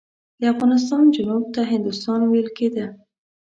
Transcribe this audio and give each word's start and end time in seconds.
د 0.39 0.41
افغانستان 0.53 1.03
جنوب 1.15 1.43
ته 1.55 1.61
هندوستان 1.73 2.19
ویل 2.23 2.49
کېده. 2.57 2.85